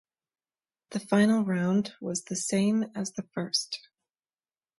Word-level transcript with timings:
The 0.89 0.99
final 0.99 1.45
round 1.45 1.93
was 2.01 2.23
the 2.23 2.35
same 2.35 2.85
as 2.95 3.11
the 3.13 3.21
first. 3.21 3.87